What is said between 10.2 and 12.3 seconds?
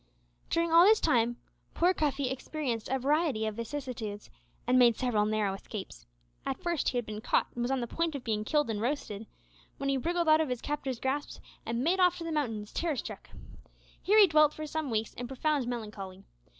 out of his captor's grasp and made off to